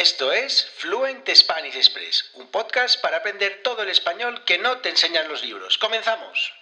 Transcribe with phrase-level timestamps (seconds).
[0.00, 4.90] Esto es Fluent Spanish Express, un podcast para aprender todo el español que no te
[4.90, 5.76] enseñan los libros.
[5.76, 6.52] ¡Comenzamos!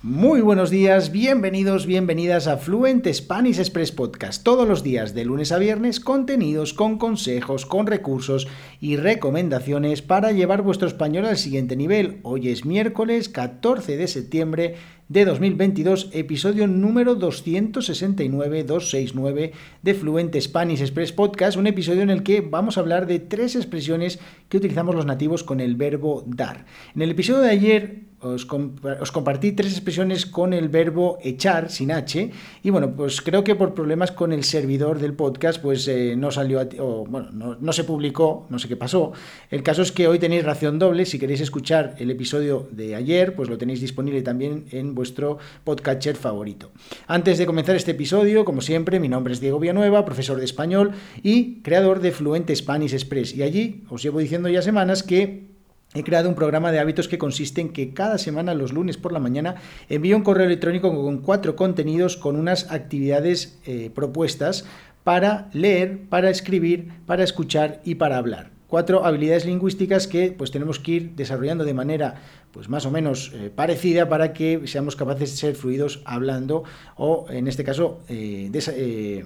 [0.00, 4.44] Muy buenos días, bienvenidos, bienvenidas a Fluent Spanish Express Podcast.
[4.44, 8.46] Todos los días, de lunes a viernes, contenidos con consejos, con recursos
[8.80, 12.20] y recomendaciones para llevar vuestro español al siguiente nivel.
[12.22, 14.76] Hoy es miércoles 14 de septiembre
[15.08, 22.40] de 2022, episodio número 269-269 de Fluent Spanish Express Podcast, un episodio en el que
[22.40, 24.18] vamos a hablar de tres expresiones
[24.48, 26.64] que utilizamos los nativos con el verbo dar.
[26.94, 32.30] En el episodio de ayer os, compartí tres expresiones con el verbo echar, sin H,
[32.62, 36.30] y bueno, pues creo que por problemas con el servidor del podcast, pues eh, no
[36.30, 39.12] salió, o, bueno, no, se publicó, no sé qué pasó.
[39.50, 43.34] El caso es que hoy tenéis ración doble, si queréis escuchar el episodio de ayer,
[43.34, 46.72] pues lo tenéis disponible también en vuestro podcatcher favorito.
[47.06, 50.92] Antes de comenzar este episodio, como siempre, mi nombre es Diego Villanueva, profesor de español
[51.22, 55.54] y creador de Fluente Spanish Express, y allí os llevo diciendo ya semanas que
[55.96, 59.12] He creado un programa de hábitos que consiste en que cada semana, los lunes por
[59.12, 59.54] la mañana,
[59.88, 64.64] envío un correo electrónico con cuatro contenidos con unas actividades eh, propuestas
[65.04, 68.50] para leer, para escribir, para escuchar y para hablar.
[68.66, 72.16] Cuatro habilidades lingüísticas que pues tenemos que ir desarrollando de manera
[72.54, 76.62] pues más o menos eh, parecida para que seamos capaces de ser fluidos hablando
[76.94, 79.24] o en este caso eh, eh,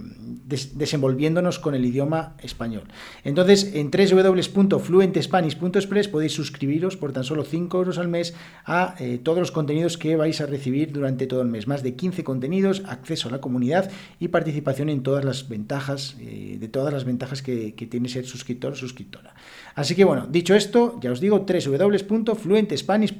[0.74, 2.84] desenvolviéndonos con el idioma español.
[3.24, 8.34] Entonces en www.fluentespanish.express podéis suscribiros por tan solo 5 euros al mes
[8.64, 11.66] a todos los contenidos que vais a recibir durante todo el mes.
[11.66, 16.68] Más de 15 contenidos, acceso a la comunidad y participación en todas las ventajas, de
[16.68, 19.34] todas las ventajas que, tiene ser suscriptor o suscriptora.
[19.74, 23.17] Así que bueno, dicho esto, ya os digo www.fluentespanish.express.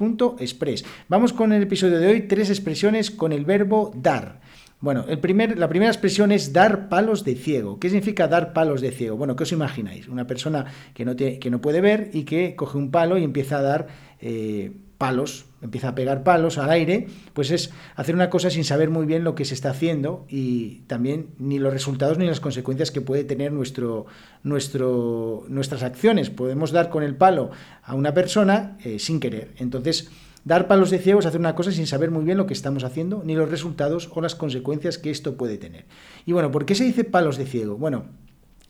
[1.08, 4.40] Vamos con el episodio de hoy, tres expresiones con el verbo dar.
[4.80, 7.80] Bueno, el primer, la primera expresión es dar palos de ciego.
[7.80, 9.16] ¿Qué significa dar palos de ciego?
[9.16, 10.06] Bueno, ¿qué os imagináis?
[10.06, 13.58] Una persona que no, que no puede ver y que coge un palo y empieza
[13.58, 13.88] a dar
[14.20, 18.90] eh, palos, empieza a pegar palos al aire, pues es hacer una cosa sin saber
[18.90, 22.90] muy bien lo que se está haciendo y también ni los resultados ni las consecuencias
[22.90, 24.06] que puede tener nuestro,
[24.42, 26.30] nuestro, nuestras acciones.
[26.30, 27.50] Podemos dar con el palo
[27.82, 29.52] a una persona eh, sin querer.
[29.58, 30.10] Entonces,
[30.44, 32.82] dar palos de ciego es hacer una cosa sin saber muy bien lo que estamos
[32.82, 35.86] haciendo, ni los resultados o las consecuencias que esto puede tener.
[36.26, 37.76] Y bueno, ¿por qué se dice palos de ciego?
[37.76, 38.06] Bueno,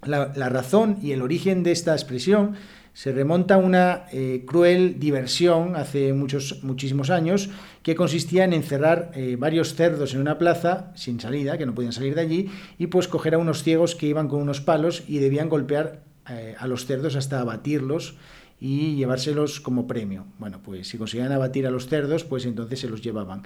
[0.05, 2.55] la, razón y el origen de esta expresión
[2.93, 7.51] se remonta a una eh, cruel diversión hace muchos, muchísimos años
[7.83, 11.93] que consistía en encerrar eh, varios cerdos en una plaza sin salida, que no podían
[11.93, 15.19] salir de allí, y pues coger a unos ciegos que iban con unos palos y
[15.19, 18.17] debían golpear eh, a los cerdos hasta abatirlos
[18.61, 20.27] y llevárselos como premio.
[20.39, 23.43] Bueno, pues si conseguían abatir a los cerdos, pues entonces se los llevaban.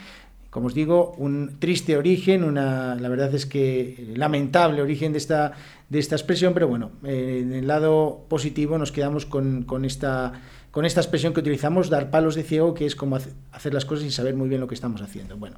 [0.52, 5.52] Como os digo, un triste origen, una, la verdad es que lamentable origen de esta,
[5.88, 10.34] de esta expresión, pero bueno, en el lado positivo nos quedamos con, esta,
[10.70, 14.02] con esta expresión que utilizamos, dar palos de ciego, que es como hacer las cosas
[14.02, 15.38] sin saber muy bien lo que estamos haciendo.
[15.38, 15.56] Bueno.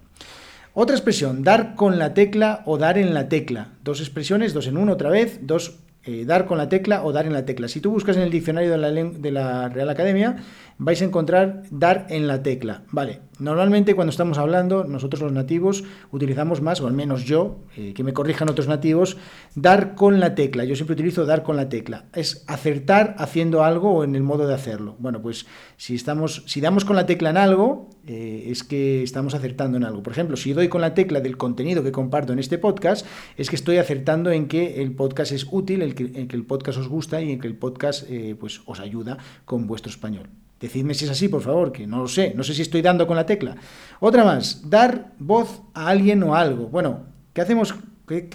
[0.74, 3.72] Otra expresión, dar con la tecla o dar en la tecla.
[3.82, 7.24] Dos expresiones, dos en uno otra vez, dos eh, dar con la tecla o dar
[7.24, 7.66] en la tecla.
[7.66, 10.36] Si tú buscas en el diccionario de la, Real Academia,
[10.76, 12.82] vais a encontrar dar en la tecla.
[12.90, 17.94] Vale, normalmente cuando estamos hablando, nosotros los nativos utilizamos más, o al menos yo, eh,
[17.94, 19.16] que me corrijan otros nativos,
[19.54, 20.64] dar con la tecla.
[20.64, 22.04] Yo siempre utilizo dar con la tecla.
[22.12, 24.96] Es acertar haciendo algo o en el modo de hacerlo.
[24.98, 25.46] Bueno, pues
[25.78, 29.84] si, estamos, si damos con la tecla en algo, eh, es que estamos acertando en
[29.84, 30.02] algo.
[30.02, 33.06] Por ejemplo, si doy con la tecla del contenido que comparto en este podcast,
[33.36, 36.88] es que estoy acertando en que el podcast es útil, en que, el podcast os
[36.88, 40.28] gusta y en que el podcast eh, pues, os ayuda con vuestro español.
[40.60, 42.32] Decidme si es así, por favor, que no lo sé.
[42.34, 43.56] No sé si estoy dando con la tecla.
[44.00, 46.68] Otra más, dar voz a alguien o algo.
[46.68, 47.74] Bueno, ¿qué hacemos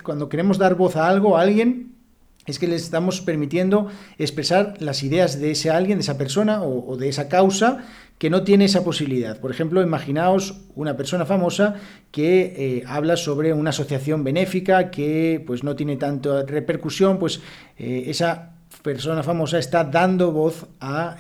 [0.03, 1.99] cuando queremos dar voz a algo, a alguien?
[2.50, 3.88] Es que le estamos permitiendo
[4.18, 7.86] expresar las ideas de ese alguien, de esa persona o, de esa causa
[8.18, 9.40] que no tiene esa posibilidad.
[9.40, 11.76] Por ejemplo, imaginaos una persona famosa
[12.12, 17.40] que eh, habla sobre una asociación benéfica que pues no tiene tanta repercusión, pues
[17.78, 20.66] eh, esa persona famosa está dando voz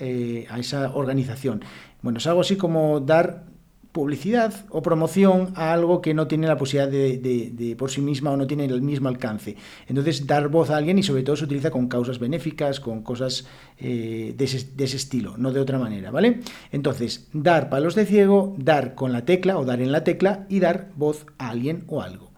[0.01, 1.61] eh, a, esa organización.
[2.01, 3.43] Bueno, es algo así como dar
[3.91, 8.37] publicidad o promoción a algo que no tiene la posibilidad de, por sí misma o
[8.37, 9.55] no tiene el mismo alcance.
[9.87, 13.47] Entonces, dar voz a alguien y sobre todo se utiliza con causas benéficas, con cosas
[13.77, 16.41] eh, de, ese, de, ese, estilo, no de otra manera, ¿vale?
[16.71, 20.59] Entonces, dar palos de ciego, dar con la tecla o dar en la tecla y
[20.59, 22.28] dar voz a alguien o algo.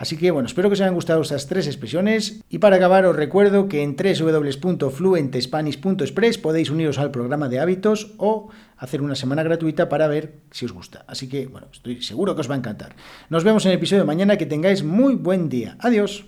[0.00, 3.14] Así que bueno, espero que os hayan gustado estas tres expresiones y para acabar os
[3.14, 8.48] recuerdo que en www.fluentespanish.express podéis uniros al programa de hábitos o
[8.78, 11.04] hacer una semana gratuita para ver si os gusta.
[11.06, 12.96] Así que bueno, estoy seguro que os va a encantar.
[13.28, 15.76] Nos vemos en el episodio de mañana, que tengáis muy buen día.
[15.80, 16.24] Adiós.